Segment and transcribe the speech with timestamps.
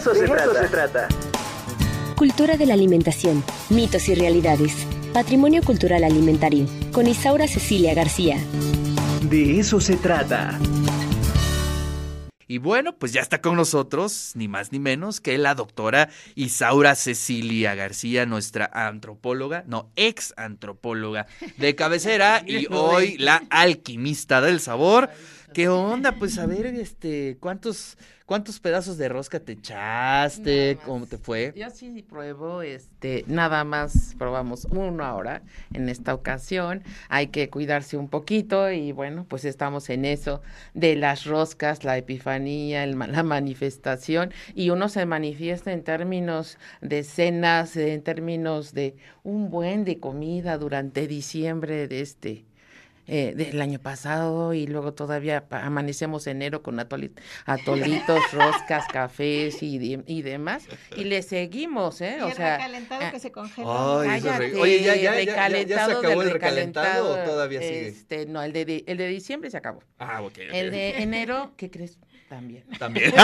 [0.00, 0.62] Eso se, trata.
[0.62, 1.08] se trata.
[2.16, 4.72] Cultura de la alimentación, mitos y realidades.
[5.12, 6.64] Patrimonio cultural alimentario.
[6.90, 8.38] Con Isaura Cecilia García.
[9.28, 10.58] De eso se trata.
[12.50, 16.94] Y bueno, pues ya está con nosotros, ni más ni menos que la doctora Isaura
[16.94, 21.26] Cecilia García, nuestra antropóloga, no, ex antropóloga
[21.58, 25.10] de cabecera y hoy la alquimista del sabor.
[25.52, 26.12] ¿Qué onda?
[26.12, 30.78] Pues a ver, este, ¿cuántos, cuántos pedazos de rosca te echaste?
[30.86, 31.52] ¿Cómo te fue?
[31.56, 35.42] Yo sí pruebo, este, nada más probamos uno ahora
[35.74, 36.84] en esta ocasión.
[37.08, 40.40] Hay que cuidarse un poquito y bueno, pues estamos en eso
[40.74, 47.02] de las roscas, la epifanía, el, la manifestación y uno se manifiesta en términos de
[47.02, 52.49] cenas, en términos de un buen de comida durante diciembre de este
[53.12, 57.18] eh, del año pasado y luego todavía amanecemos enero con atolitos,
[58.32, 62.18] roscas, cafés y, y, demás y le seguimos, ¿eh?
[62.18, 63.68] Y o el sea, recalentado eh, que se congela.
[63.68, 67.88] Oye, ya, ya, ya, ya, se acabó el recalentado, o todavía sigue.
[67.88, 69.82] Este, no, el de, el de diciembre se acabó.
[69.98, 70.38] Ah, ok.
[70.52, 71.98] El de enero, ¿qué crees?
[72.30, 72.64] También.
[72.78, 73.12] También.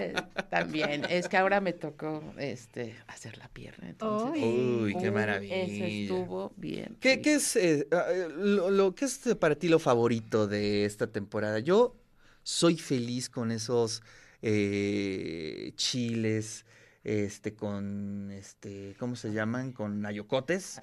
[0.00, 0.14] Eh,
[0.50, 1.04] también.
[1.08, 3.88] Es que ahora me tocó este hacer la pierna.
[3.88, 5.56] Entonces, Uy, qué maravilla.
[5.56, 6.96] Eso estuvo bien.
[7.00, 7.86] ¿Qué, qué es ah, eh,
[8.36, 11.58] lo, lo, qué es para ti lo favorito de esta temporada?
[11.58, 11.96] Yo
[12.42, 14.02] soy feliz con esos
[14.42, 16.64] eh, chiles,
[17.04, 19.72] este, con este, ¿cómo se llaman?
[19.72, 20.80] Con ayocotes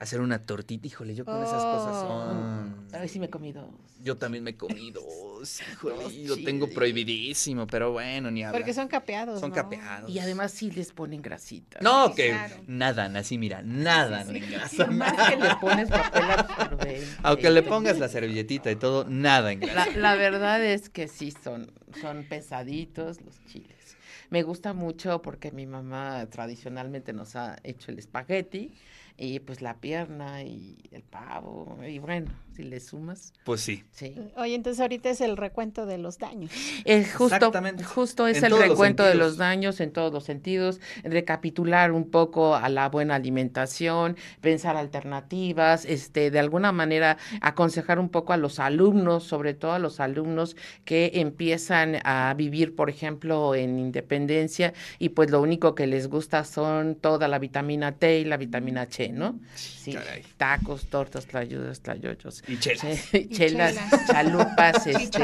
[0.00, 0.86] hacer una tortita.
[0.86, 2.86] Híjole, yo con esas cosas son.
[2.92, 3.70] A ver si me he comido.
[4.02, 5.02] Yo también me he comido.
[5.72, 8.60] Híjole, lo tengo prohibidísimo, pero bueno, ni hablar.
[8.60, 9.40] Porque son capeados.
[9.40, 9.54] Son ¿no?
[9.54, 10.10] capeados.
[10.10, 11.78] Y además sí les ponen grasita.
[11.82, 12.56] No, que Claro.
[12.66, 14.86] nada, así mira, nada en grasa.
[14.86, 17.06] Más que le pones papel absorbente.
[17.22, 19.90] Aunque le pongas la servilletita y todo, nada en grasa.
[19.90, 23.96] La, la verdad es que sí son, son pesaditos los chiles.
[24.30, 28.72] Me gusta mucho porque mi mamá tradicionalmente nos ha hecho el espagueti
[29.22, 33.84] y pues la pierna y el pavo y bueno, si le sumas, Pues sí.
[33.90, 34.14] sí.
[34.36, 36.50] Oye, entonces ahorita es el recuento de los daños.
[36.84, 37.84] Es justo, Exactamente.
[37.84, 42.10] justo es En el los recuento de los daños en todos los sentidos, recapitular un
[42.10, 48.36] poco a la buena alimentación, pensar alternativas, este, de alguna manera aconsejar un poco a
[48.36, 54.72] los alumnos, sobre todo a los alumnos que empiezan a vivir, por ejemplo, en Independencia
[54.98, 58.82] y pues lo único que les gusta son toda la vitamina T y la vitamina
[58.82, 59.38] H, ¿no?
[59.54, 60.22] Sí, caray.
[60.36, 62.42] tacos, tortas, tlayudas, tlayoyos.
[62.50, 62.98] Y chelas.
[63.10, 64.06] Sí, chelas, chelas.
[64.06, 65.20] chalupas, este,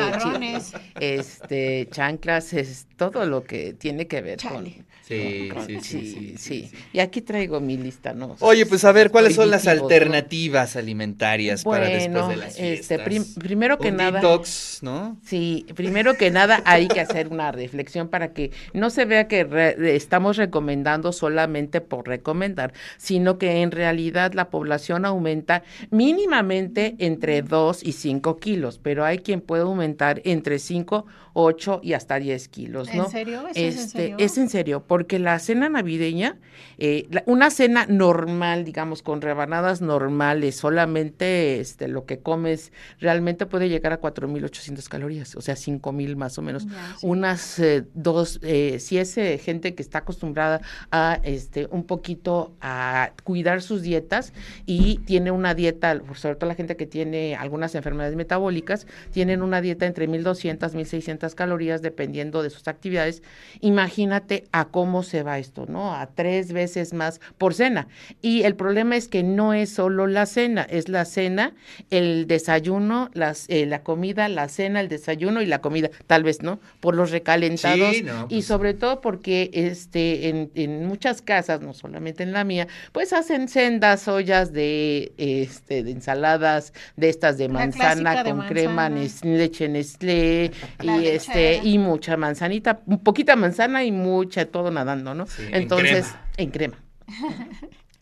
[1.00, 4.66] este, chanclas, es todo lo que tiene que ver con.
[5.06, 6.70] Sí, con- sí, sí, sí, sí, sí.
[6.92, 8.34] Y aquí traigo mi lista, ¿no?
[8.40, 12.98] Oye, pues a ver, ¿cuáles son las alternativas alimentarias para después Bueno, de las este,
[12.98, 15.16] prim- primero que Un nada, detox, ¿no?
[15.24, 19.44] sí, primero que nada hay que hacer una reflexión para que no se vea que
[19.44, 27.40] re- estamos recomendando solamente por recomendar, sino que en realidad la población aumenta mínimamente entre
[27.40, 31.06] 2 y 5 kilos, pero hay quien puede aumentar entre 5,
[31.38, 33.04] 8 y hasta 10 kilos, ¿no?
[33.04, 33.40] ¿En serio?
[33.46, 34.16] ¿Eso es en Este, serio?
[34.18, 36.38] es en serio, porque la cena navideña,
[36.78, 43.44] eh, la- una cena normal, digamos, con rebanadas normales, solamente este, lo que comes realmente
[43.44, 46.66] puede llegar a 4.800 calorías, o sea, 5.000 más o menos.
[46.66, 47.06] Ya, sí.
[47.06, 52.54] Unas eh, dos, eh, si es eh, gente que está acostumbrada a este un poquito
[52.62, 54.32] a cuidar sus dietas
[54.64, 59.60] y tiene una dieta, sobre todo la gente que tiene algunas enfermedades metabólicas, tienen una
[59.60, 63.22] dieta entre 1.200, 1.600 calorías dependiendo de sus actividades.
[63.60, 65.94] Imagínate a cómo se va esto, ¿no?
[65.94, 67.88] A tres veces más por cena.
[68.22, 71.52] Y el problema es que no es solo la cena, es la cena,
[71.90, 76.42] el desayuno, las, eh, la comida, la cena, el desayuno y la comida, tal vez,
[76.42, 76.60] ¿no?
[76.80, 81.60] Por los recalentados Sí, no, y pues- sobre todo porque este en, en muchas casas,
[81.60, 87.38] no solamente en la mía, pues hacen sendas ollas de este de ensaladas de estas
[87.38, 91.06] de manzana de con crema, nes- leche Nestlé La y.
[91.16, 95.26] este y mucha manzanita, un poquita manzana y mucha todo nadando, ¿no?
[95.26, 96.30] Sí, en Entonces, crema.
[96.36, 96.76] en crema.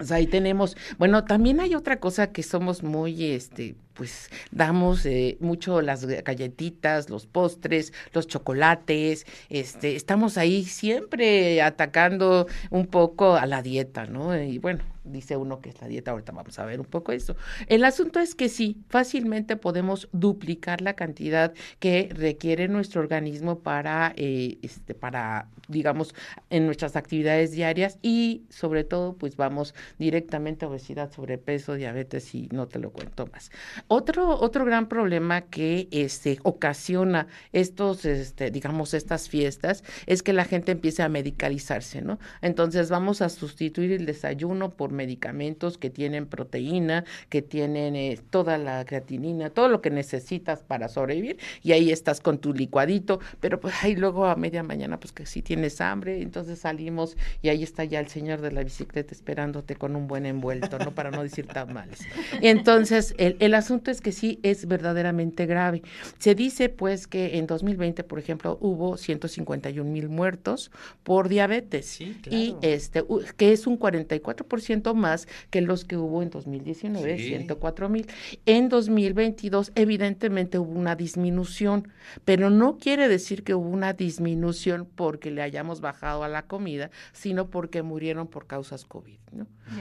[0.01, 5.07] O sea, ahí tenemos, bueno, también hay otra cosa que somos muy, este, pues, damos
[5.07, 13.35] eh, mucho las galletitas, los postres, los chocolates, este, estamos ahí siempre atacando un poco
[13.37, 14.37] a la dieta, ¿no?
[14.41, 17.37] Y bueno, dice uno que es la dieta, ahorita vamos a ver un poco eso.
[17.69, 24.13] El asunto es que sí, fácilmente podemos duplicar la cantidad que requiere nuestro organismo para,
[24.17, 26.15] eh, este, para, digamos,
[26.51, 32.49] en nuestras actividades diarias y sobre todo, pues vamos directamente a obesidad, sobrepeso, diabetes y
[32.53, 33.51] no te lo cuento más.
[33.87, 40.47] Otro, otro gran problema que este, ocasiona estos, este, digamos, estas fiestas es que la
[40.47, 42.19] gente empiece a medicalizarse, ¿no?
[42.41, 48.57] Entonces vamos a sustituir el desayuno por medicamentos que tienen proteína, que tienen eh, toda
[48.57, 53.61] la creatinina, todo lo que necesitas para sobrevivir y ahí estás con tu licuadito, pero
[53.61, 57.63] pues ahí luego a media mañana pues que si tienes hambre, entonces salimos y ahí
[57.63, 60.93] está ya el señor de la bicicleta esperándote con un buen envuelto, ¿no?
[60.93, 62.01] Para no decir tamales.
[62.41, 65.83] Entonces, el, el asunto es que sí es verdaderamente grave.
[66.19, 70.71] Se dice pues que en 2020, por ejemplo, hubo 151 mil muertos
[71.03, 73.05] por diabetes Sí, y este
[73.37, 77.29] que es un 44% más que los que hubo en 2019, Sí.
[77.29, 78.07] 104 mil.
[78.47, 81.89] En 2022 evidentemente hubo una disminución,
[82.25, 86.91] pero no quiere decir que hubo una disminución porque le hayamos bajado a la comida,
[87.13, 89.19] sino porque murieron por causas COVID.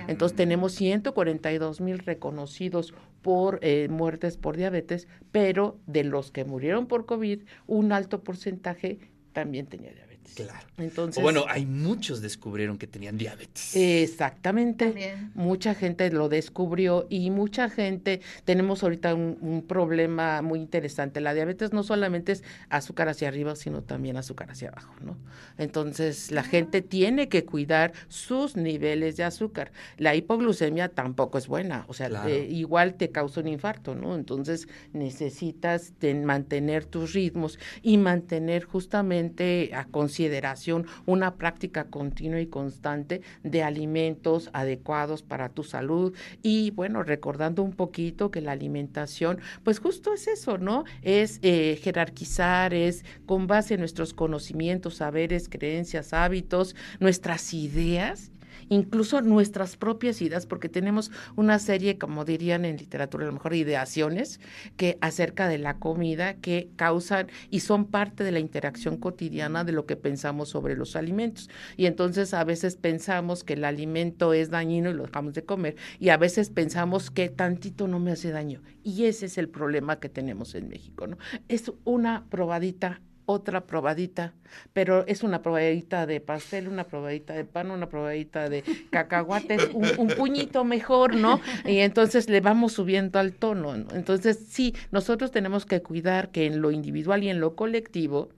[0.08, 2.94] Entonces tenemos 142 mil reconocidos
[3.24, 9.00] por eh, muertes por diabetes, pero de los que murieron por COVID, un alto porcentaje
[9.32, 10.13] también tenía diabetes.
[10.36, 10.66] Claro.
[10.78, 13.76] Entonces, O bueno, hay muchos descubrieron que tenían diabetes.
[13.76, 14.86] Exactamente.
[14.86, 15.32] También.
[15.36, 21.22] Mucha gente lo descubrió y mucha gente, tenemos ahorita un, un problema muy interesante.
[21.22, 25.18] La diabetes no solamente es azúcar hacia arriba, sino también azúcar hacia abajo, ¿no?
[25.58, 29.72] Entonces, la gente tiene que cuidar sus niveles de azúcar.
[29.98, 32.30] La hipoglucemia tampoco es buena, o sea, Claro.
[32.30, 34.16] eh, igual te causa un infarto, ¿no?
[34.16, 42.46] Entonces, necesitas ten- mantener tus ritmos y mantener justamente a consideración una práctica continua y
[42.46, 46.14] constante de alimentos adecuados para tu salud
[46.44, 50.84] y bueno, recordando un poquito que la alimentación, pues justo es eso, ¿no?
[51.02, 58.33] Es eh, jerarquizar, es con base en nuestros conocimientos, saberes, creencias, hábitos, nuestras ideas
[58.74, 63.54] incluso nuestras propias ideas, porque tenemos una serie, como dirían en literatura, a lo mejor
[63.54, 64.40] ideaciones,
[64.78, 69.72] que acerca de la comida, que causan y son parte de la interacción cotidiana de
[69.72, 71.50] lo que pensamos sobre los alimentos.
[71.78, 75.76] Y entonces a veces pensamos que el alimento es dañino y lo dejamos de comer,
[76.00, 78.62] y a veces pensamos que tantito no me hace daño.
[78.84, 81.18] Y ese es el problema que tenemos en México, ¿no?
[81.48, 84.34] Es una probadita otra probadita,
[84.74, 89.88] pero es una probadita de pastel, una probadita de pan, una probadita de cacahuates, un,
[89.98, 91.40] un puñito mejor, ¿no?
[91.66, 93.78] Y entonces le vamos subiendo al tono.
[93.78, 93.94] ¿no?
[93.94, 98.30] Entonces, sí, nosotros tenemos que cuidar que en lo individual y en lo colectivo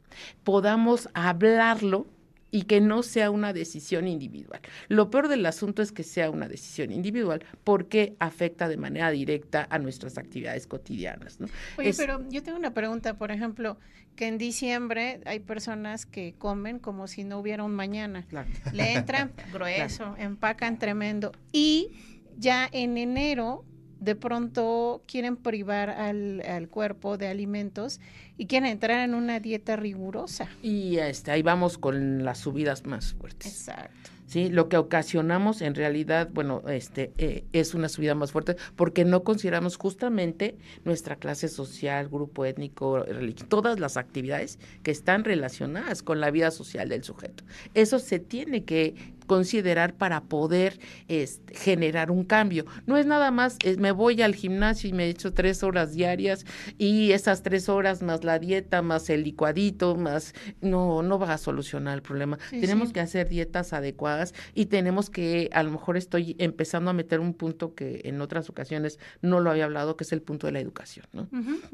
[0.43, 2.07] podamos hablarlo
[2.55, 4.61] y que no sea una decisión individual.
[4.87, 9.67] Lo peor del asunto es que sea una decisión individual porque afecta de manera directa
[9.69, 11.41] a nuestras actividades cotidianas.
[11.41, 11.47] ¿no?
[11.77, 13.77] Oye, Es- pero yo tengo una pregunta, por ejemplo,
[14.15, 18.23] que en diciembre hay personas que comen como si no hubiera un mañana.
[18.29, 18.47] Claro.
[18.71, 21.89] Le entran grueso, empacan tremendo y
[22.37, 23.65] ya en enero
[23.99, 27.99] de pronto quieren privar al, al cuerpo de alimentos
[28.37, 30.49] y quieren entrar en una dieta rigurosa.
[30.61, 33.47] Y este, ahí vamos con las subidas más fuertes.
[33.47, 34.11] Exacto.
[34.27, 34.49] ¿sí?
[34.49, 39.23] Lo que ocasionamos en realidad, bueno, este, eh, es una subida más fuerte porque no
[39.23, 46.19] consideramos justamente nuestra clase social, grupo étnico, religioso, todas las actividades que están relacionadas con
[46.19, 47.43] la vida social del sujeto.
[47.73, 52.65] Eso se tiene que considerar para poder este, generar un cambio.
[52.85, 56.45] No es nada más, es, me voy al gimnasio y me echo tres horas diarias
[56.77, 61.37] y esas tres horas más la dieta, más el licuadito, más, no, no va a
[61.37, 62.37] solucionar el problema.
[62.49, 62.93] Sí, Tenemos sí.
[62.93, 67.33] que hacer dietas adecuadas y tenemos que, a lo mejor estoy empezando a meter un
[67.33, 70.59] punto que en otras ocasiones no lo había hablado, que es el punto de la
[70.59, 71.27] educación, ¿no?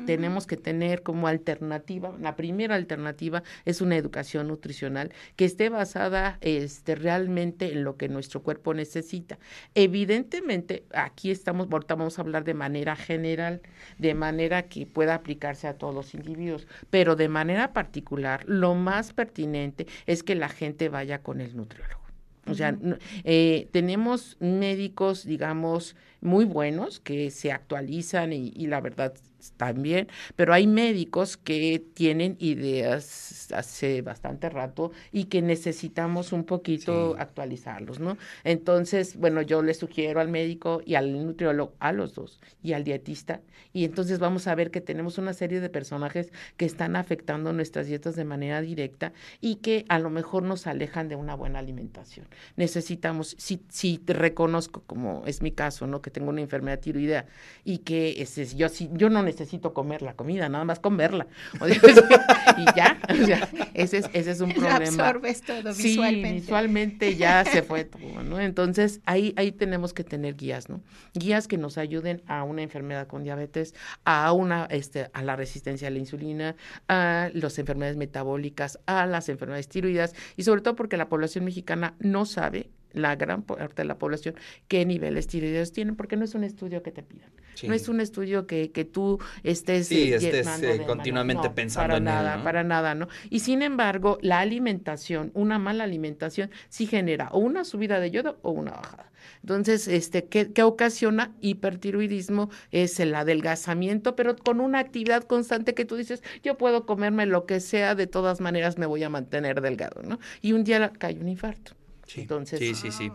[0.05, 6.37] Tenemos que tener como alternativa, la primera alternativa es una educación nutricional que esté basada
[6.41, 9.39] este, realmente en lo que nuestro cuerpo necesita.
[9.75, 13.61] Evidentemente, aquí estamos, ahorita vamos a hablar de manera general,
[13.97, 19.13] de manera que pueda aplicarse a todos los individuos, pero de manera particular, lo más
[19.13, 22.01] pertinente es que la gente vaya con el nutriólogo.
[22.47, 22.75] O sea,
[23.23, 29.13] eh, tenemos médicos, digamos, muy buenos que se actualizan y, y la verdad
[29.49, 37.15] también, pero hay médicos que tienen ideas hace bastante rato y que necesitamos un poquito
[37.17, 38.17] actualizarlos, ¿no?
[38.43, 42.83] Entonces, bueno, yo le sugiero al médico y al nutriólogo, a los dos, y al
[42.83, 43.41] dietista,
[43.73, 47.87] y entonces vamos a ver que tenemos una serie de personajes que están afectando nuestras
[47.87, 52.27] dietas de manera directa y que a lo mejor nos alejan de una buena alimentación.
[52.57, 56.01] Necesitamos, si, si te reconozco, como es mi caso, ¿no?
[56.11, 57.25] Que tengo una enfermedad tiroidea
[57.63, 61.27] y que ese, yo, si, yo no necesito comer la comida, nada más comerla.
[62.57, 65.07] y ya, o sea, ese es, ese es un problema.
[65.07, 66.41] Absorbes todo Sí, visualmente.
[66.41, 68.39] visualmente ya se fue todo, ¿no?
[68.39, 70.81] Entonces, ahí, ahí tenemos que tener guías, ¿no?
[71.13, 73.73] Guías que nos ayuden a una enfermedad con diabetes,
[74.05, 76.55] a una, este, a la resistencia a la insulina,
[76.87, 81.95] a las enfermedades metabólicas, a las enfermedades tiroideas, y sobre todo porque la población mexicana
[81.99, 84.35] no sabe la gran parte de la población
[84.67, 87.31] qué niveles tiroideos tienen, porque no es un estudio que te pidan.
[87.55, 87.67] Sí.
[87.67, 91.87] No es un estudio que, que tú estés Sí, eh, estés, eh, continuamente No, pensando
[91.89, 92.43] para en él, nada, ¿no?
[92.43, 93.07] para nada, ¿no?
[93.29, 98.39] Y sin embargo, la alimentación, una mala alimentación, sí genera o una subida de yodo
[98.41, 99.11] o una bajada.
[99.41, 102.49] Entonces, este, ¿qué, qué ocasiona hipertiroidismo?
[102.71, 107.45] Es el adelgazamiento, pero con una actividad constante que tú dices, yo puedo comerme lo
[107.45, 110.19] que sea, de todas maneras me voy a mantener delgado, ¿no?
[110.41, 111.73] Y un día cae un infarto.
[112.07, 113.11] Sí, Entonces, sí, sí, sí.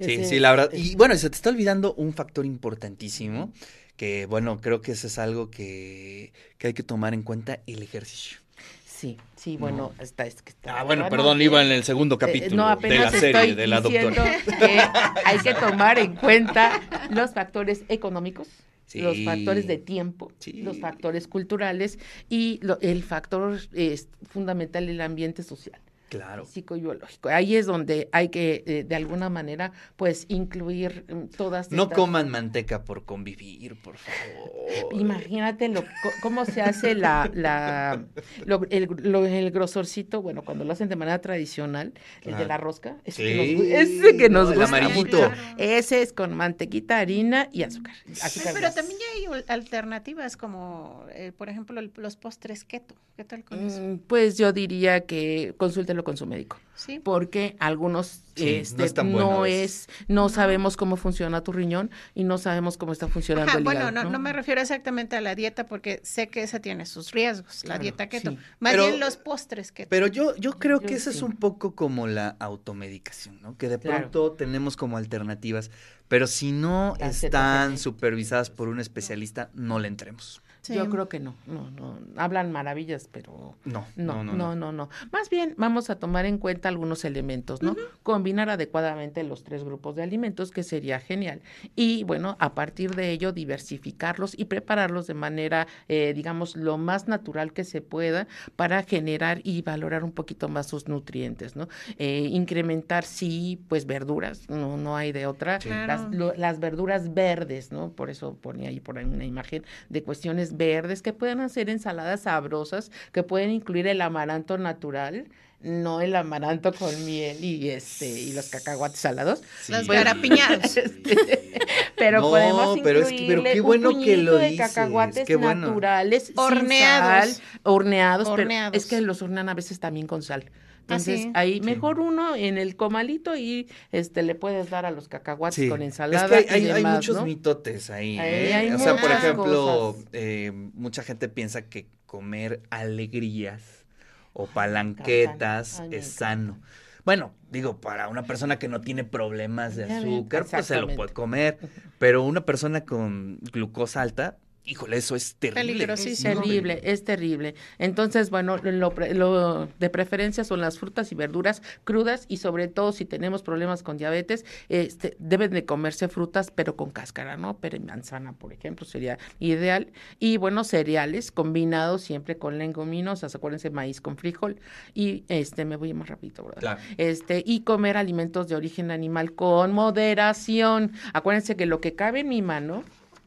[0.00, 0.70] Sí, ese sí, la verdad.
[0.72, 3.52] Y bueno, se te está olvidando un factor importantísimo,
[3.96, 7.82] que bueno, creo que eso es algo que, que hay que tomar en cuenta, el
[7.82, 8.38] ejercicio.
[8.86, 10.80] Sí, sí, bueno, está, es que está.
[10.80, 13.54] Ah, bueno, no, perdón, eh, iba en el segundo Eh, capítulo no, de la serie
[13.54, 14.38] de la doctora.
[14.58, 14.78] que
[15.24, 18.48] hay que tomar en cuenta los factores económicos,
[18.94, 19.24] los Sí.
[19.24, 20.52] factores de tiempo, Sí.
[20.62, 25.80] los factores culturales y lo- el factor es fundamental el ambiente social.
[26.10, 26.44] Claro.
[26.44, 27.28] psicobiológico.
[27.30, 31.96] Ahí es donde hay que, eh, de alguna manera, pues, incluir mm, todas No estas-
[31.96, 34.92] coman manteca por convivir, por favor.
[35.00, 35.88] Imagínate lo, co-
[36.20, 38.04] cómo se hace la, la
[38.44, 42.56] lo- el, lo- el grosorcito, bueno, cuando lo hacen de manera tradicional, el de la
[42.58, 45.16] rosca, ese, Sí, que nos, ese que nos no, el gusta amarillito.
[45.16, 45.32] mucho.
[45.58, 47.94] Ese es con mantequita, harina y azúcar.
[48.22, 48.74] Azúcar pero glass.
[48.74, 52.96] también ya hay alternativas como, eh, por ejemplo, el- los postres keto.
[53.16, 53.80] ¿Qué tal con eso?
[53.80, 55.54] Mm, Pues yo diría que
[56.04, 56.58] con su médico.
[56.74, 56.98] Sí.
[56.98, 62.24] porque algunos Sí, este, no es no es, no sabemos cómo funciona tu riñón y
[62.24, 65.34] no sabemos cómo está funcionando Ajá, el bueno, no, no me refiero exactamente a la
[65.34, 68.30] dieta porque sé que esa tiene sus riesgos, la Claro, dieta keto.
[68.30, 68.38] sí.
[68.60, 69.90] Más Pero- bien los postres keto.
[69.90, 73.58] Pero yo, yo creo Yo que eso es un poco como la automedicación, ¿no?
[73.58, 73.98] Que de Claro.
[74.10, 75.70] pronto tenemos como alternativas,
[76.08, 80.40] pero si no La están supervisadas por un especialista, no le entremos.
[80.62, 80.74] Sí.
[80.74, 85.30] Yo creo que no, no, no, hablan maravillas, pero No, no, no, no, no, Más
[85.30, 87.74] bien vamos a tomar en cuenta algunos elementos, ¿no?
[88.02, 91.40] Combinar adecuadamente los tres grupos de alimentos, que sería genial.
[91.76, 97.08] Y bueno, a partir de ello, diversificarlos y prepararlos de manera, eh, digamos, lo más
[97.08, 98.26] natural que se pueda
[98.56, 101.68] para generar y valorar un poquito más sus nutrientes, ¿no?
[101.98, 105.60] Eh, incrementar, sí, pues verduras, no, no hay de otra.
[105.60, 105.68] Sí.
[105.70, 107.90] Las, lo- las verduras verdes, ¿no?
[107.92, 112.20] Por eso ponía ahí por ahí una imagen de cuestiones verdes que pueden hacer ensaladas
[112.22, 115.26] sabrosas, que pueden incluir el amaranto natural,
[115.62, 119.42] no el amaranto con miel y este y los cacahuates salados.
[119.62, 119.72] Sí.
[119.72, 120.76] Los Bueno, garapiñados.
[120.76, 121.60] este,
[121.96, 125.26] pero No, podemos pero es que- pero qué un bueno que lo de dices, cacahuates
[125.26, 125.66] qué bueno.
[125.68, 127.34] naturales, sin Horneados.
[127.36, 128.76] sal, horneados, pero Horneados.
[128.76, 130.44] es que los hornean a veces también con sal.
[130.90, 131.30] Entonces, sí.
[131.34, 135.68] ahí mejor uno en el comalito y este le puedes dar a los cacahuates Sí.
[135.68, 137.24] con Es ensalada que hay, y hay- hay demás, muchos ¿no?
[137.24, 138.18] mitotes ahí.
[138.18, 138.54] Ahí ¿eh?
[138.54, 143.84] hay o sea, por ejemplo, eh, mucha gente piensa que comer alegrías
[144.32, 146.58] o palanquetas Ay, es sano.
[147.04, 151.12] Bueno, digo, para una persona que no tiene problemas de azúcar, pues se lo puede
[151.12, 151.58] comer.
[151.98, 155.84] Pero una persona con glucosa alta, híjole, eso es terrible.
[155.92, 157.54] Es terrible, es terrible.
[157.78, 163.04] Entonces, bueno, lo, de preferencia son las frutas y verduras crudas y sobre todo si
[163.04, 167.58] tenemos problemas con diabetes, este, deben de comerse frutas pero con cáscara, ¿no?
[167.58, 169.88] Pero en manzana, por ejemplo, sería ideal.
[170.18, 174.60] Y bueno, cereales combinados siempre con leguminosas, acuérdense, maíz con frijol
[174.94, 176.60] y este, me voy más rápido, ¿verdad?
[176.60, 176.80] Claro.
[176.98, 180.92] Este, y comer alimentos de origen animal con moderación.
[181.12, 182.84] Acuérdense que lo que cabe en mi mano,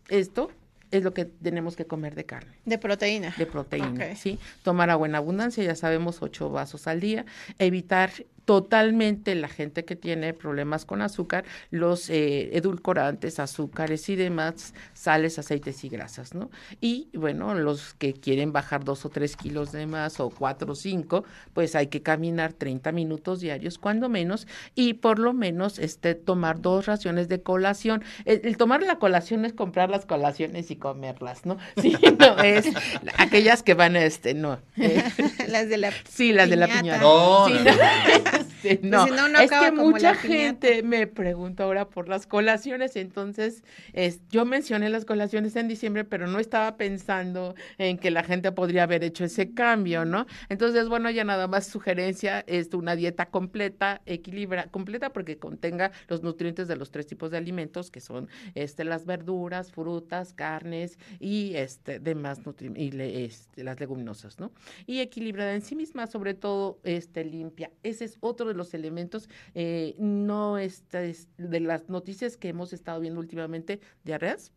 [0.09, 0.51] esto
[0.97, 3.33] es lo que tenemos que comer de carne De proteína.
[3.37, 4.15] de proteína.
[4.15, 4.39] ¿sí?
[4.63, 7.25] Tomar agua en abundancia, ya sabemos, ocho vasos al día.
[7.59, 8.11] Evitar
[8.45, 15.39] totalmente la gente que tiene problemas con azúcar, los eh, edulcorantes, azúcares y demás, sales,
[15.39, 16.49] aceites y grasas, ¿no?
[16.81, 20.75] Y bueno, los que quieren bajar dos o tres kilos de más o cuatro o
[20.75, 21.23] cinco,
[21.53, 26.61] pues hay que caminar 30 minutos diarios, cuando menos, y por lo menos este, tomar
[26.61, 28.03] dos raciones de colación.
[28.25, 31.57] El, tomar la colación es comprar las colaciones y comerlas, ¿no?
[31.83, 32.67] Sí, no, es
[33.17, 34.59] aquellas que van, este, no.
[35.47, 37.01] las de la Sí, las de la piñata.
[37.01, 38.32] No, Sí, no, no.
[38.63, 38.71] No.
[38.71, 42.27] Este, Pues no, si no, no es que mucha gente me pregunta ahora por las
[42.27, 48.11] colaciones, entonces es, yo mencioné las colaciones en diciembre, pero no estaba pensando en que
[48.11, 50.25] la gente podría haber hecho ese cambio, ¿no?
[50.49, 56.23] Entonces, bueno, ya nada más sugerencia es una dieta completa, equilibra, completa porque contenga los
[56.23, 61.55] nutrientes de los tres tipos de alimentos, que son este, las verduras, frutas, carnes y
[61.55, 62.39] este, demás
[62.75, 64.51] y le- este, las leguminosas, ¿no?
[64.85, 67.71] y equilibrada en sí misma, sobre todo este, limpia.
[67.83, 72.71] Ese es otro de los elementos, eh, no esta es de las noticias que hemos
[72.73, 74.51] estado viendo últimamente, diarreas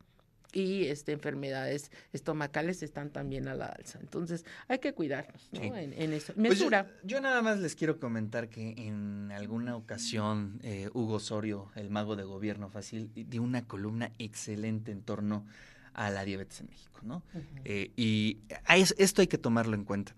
[0.53, 3.99] y este, enfermedades estomacales están también a la alza.
[4.01, 5.61] Entonces hay que cuidarnos ¿no?
[5.61, 5.67] Sí.
[5.67, 6.33] en, en eso.
[6.35, 6.87] Pues yo, Mesura.
[7.03, 12.17] yo nada más les quiero comentar que en alguna ocasión eh, Hugo Osorio, el mago
[12.17, 15.45] de gobierno fácil, dio una columna excelente en torno
[15.93, 17.23] a la diabetes en México, ¿no?
[17.65, 20.15] Eh, y a es- esto hay que tomarlo en cuenta.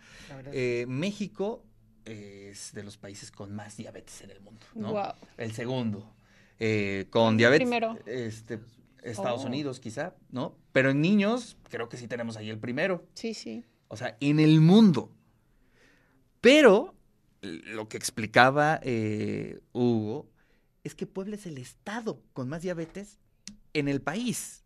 [0.53, 1.65] Eh, México
[2.11, 4.91] es de los países con más diabetes en el mundo, ¿no?
[4.91, 5.15] Guau.
[5.37, 6.15] El segundo.
[6.59, 7.67] Eh, con diabetes.
[7.69, 7.99] primero?
[8.07, 8.61] Este,
[9.03, 9.47] Estados Oh.
[9.47, 10.57] Unidos, quizá, ¿no?
[10.73, 13.07] Pero en niños, creo que sí tenemos ahí el primero.
[13.15, 13.65] Sí, sí.
[13.89, 15.13] O sea, en el mundo.
[16.41, 16.95] Pero
[17.41, 20.29] lo que explicaba eh, Hugo
[20.85, 23.19] es que Puebla es el estado con más diabetes
[23.73, 24.65] en el país.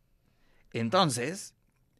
[0.72, 1.54] Entonces,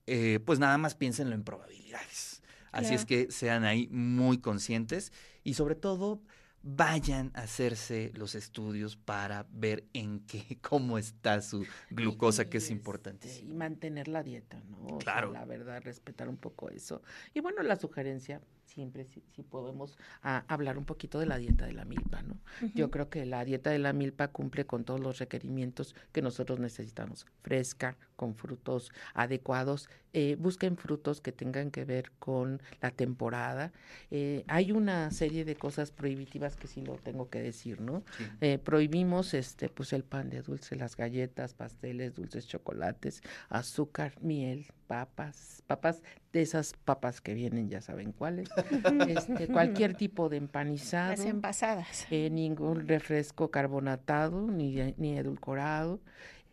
[0.07, 2.43] eh, pues nada más piénsenlo en probabilidades.
[2.71, 5.13] Así es que sean ahí muy conscientes
[5.45, 6.21] y sobre todo
[6.63, 12.65] vayan a hacerse los estudios para ver en qué, cómo está su glucosa, que es
[12.65, 13.53] este, importantísimo.
[13.53, 14.79] Y mantener la dieta, ¿no?
[14.85, 15.33] O sea, Claro.
[15.33, 17.03] la verdad, respetar un poco eso.
[17.35, 21.73] Y bueno, la sugerencia, siempre sí, sí podemos hablar un poquito de la dieta de
[21.73, 22.39] la milpa, ¿no?
[22.75, 26.59] Yo creo que la dieta de la milpa cumple con todos los requerimientos que nosotros
[26.59, 27.27] necesitamos.
[27.43, 29.89] Fresca, con frutos adecuados.
[30.15, 33.73] Eh, busquen frutos que tengan que ver con la temporada.
[34.11, 38.03] Eh, hay una serie de cosas prohibitivas que sí lo tengo que decir, ¿no?
[38.17, 38.25] Sí.
[38.41, 44.67] Eh, prohibimos este pues el pan de dulce, las galletas, pasteles, dulces, chocolates, azúcar, miel,
[44.87, 48.49] papas, papas de esas papas que vienen, ya saben cuáles.
[49.09, 51.11] este, cualquier tipo de empanizado.
[51.11, 52.07] Las envasadas.
[52.11, 56.01] eh, ningún refresco carbonatado ni, ni edulcorado,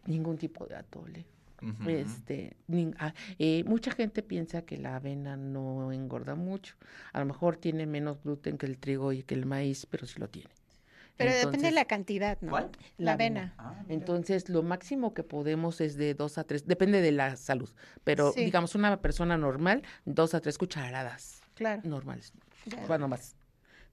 [0.05, 1.25] ningún tipo de atole.
[1.87, 2.55] Este,
[2.97, 6.75] ah, eh, mucha gente piensa que la avena no engorda mucho.
[7.13, 10.19] A lo mejor tiene menos gluten que el trigo y que el maíz, pero sí
[10.19, 10.49] lo tiene.
[11.17, 12.51] Pero depende de la cantidad, ¿no?
[12.51, 12.69] ¿Cuál?
[12.97, 13.53] La avena.
[13.57, 13.83] Ah.
[13.89, 17.69] Entonces, lo máximo que podemos es de dos a tres, depende de la salud,
[18.05, 18.45] pero Sí.
[18.45, 21.81] digamos una persona normal, dos a tres cucharadas Claro.
[21.83, 22.31] normales,
[22.65, 22.85] Ya.
[22.87, 23.35] bueno más,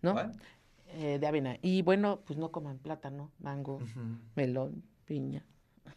[0.02, 0.12] ¿no?
[0.12, 0.32] ¿Cuál?
[0.90, 1.56] Eh, de avena.
[1.62, 3.80] Y bueno, pues no coman plátano, mango,
[4.36, 5.44] melón, piña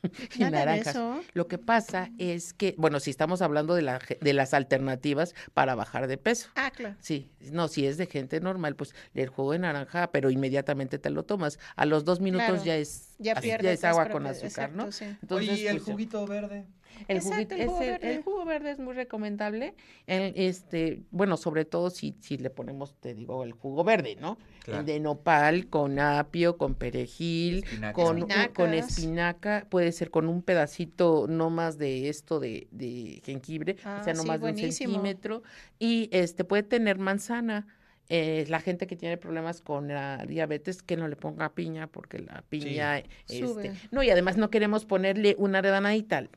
[0.36, 0.88] y Nada de naranjas.
[0.96, 1.22] eso.
[1.34, 5.76] Lo que pasa es que, bueno, si estamos hablando de, la, de las alternativas para
[5.76, 6.50] bajar de peso.
[6.56, 6.96] Ah, claro.
[7.00, 11.10] Sí, no, si es de gente normal, pues el jugo de naranja, pero inmediatamente te
[11.10, 11.60] lo tomas.
[11.76, 12.64] A los dos minutos Claro.
[12.64, 14.92] ya es, Ya así- pierdes es agua con azúcar, ¿no?
[14.92, 15.06] sí.
[15.22, 16.66] Entonces, Oye, ¿y el pues, juguito verde?
[17.08, 18.15] El, Exacto, juguito- el jugo ese- verde.
[18.15, 19.73] el jugo verde es muy recomendable.
[20.08, 24.38] El, este, bueno, sobre todo si, si le ponemos, te digo, el jugo verde, ¿no?
[24.63, 24.82] Claro.
[24.82, 27.93] El de nopal, con apio, con perejil, Espinaca.
[27.93, 28.97] con, con Espinacas.
[28.97, 34.04] espinaca, puede ser con un pedacito no más de esto de, de jengibre, Ah, o
[34.04, 35.43] sea, no sí, más de un centímetro.
[35.80, 37.67] Y este puede tener manzana.
[38.12, 42.17] Eh, la gente que tiene problemas con la diabetes, que no le ponga piña, porque
[42.17, 43.71] la piña, este, Sube.
[43.91, 46.28] no, y además no queremos ponerle una rebanadita,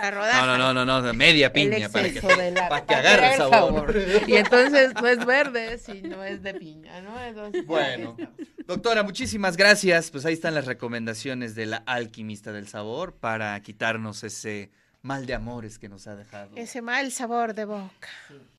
[0.00, 0.46] La rodaja.
[0.46, 2.20] No, no, no, no, no, media el piña para que,
[2.52, 3.94] la- para que agarre el sabor.
[4.26, 7.20] Y entonces no es verde, sino es de piña, ¿no?
[7.22, 8.16] Entonces, Bueno,
[8.66, 10.10] doctora, muchísimas gracias.
[10.10, 14.70] Pues ahí están las recomendaciones de la alquimista del sabor para quitarnos ese
[15.02, 16.50] mal de amores que nos ha dejado.
[16.56, 18.08] Ese mal sabor de boca.